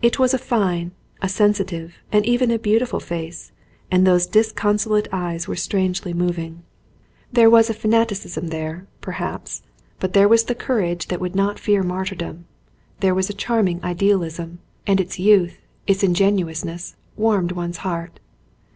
It 0.00 0.20
was 0.20 0.32
a 0.32 0.38
fine, 0.38 0.92
a 1.20 1.28
sensitive, 1.28 1.96
and 2.12 2.24
even 2.24 2.52
a 2.52 2.56
beautiful 2.56 3.00
face, 3.00 3.50
and 3.90 4.06
those 4.06 4.28
disconsolate 4.28 5.08
eyes 5.10 5.48
were 5.48 5.56
strangely 5.56 6.14
moving. 6.14 6.62
There 7.32 7.50
was 7.50 7.68
fanaticism 7.70 8.46
there, 8.50 8.86
perhaps, 9.00 9.62
but 9.98 10.12
there 10.12 10.28
82 10.28 10.28
D 10.28 10.28
E. 10.28 10.28
MACALISTER 10.28 10.28
was 10.28 10.44
the 10.44 10.54
courage 10.66 11.06
that 11.08 11.20
would 11.20 11.34
not 11.34 11.58
fear 11.58 11.82
martyrdom; 11.82 12.44
there 13.00 13.12
was 13.12 13.28
a 13.28 13.34
charming 13.34 13.80
idealism; 13.82 14.60
and 14.86 15.00
its 15.00 15.18
youth, 15.18 15.58
its 15.88 16.04
ingenuousness, 16.04 16.94
warmed 17.16 17.50
one's 17.50 17.78
heart. 17.78 18.20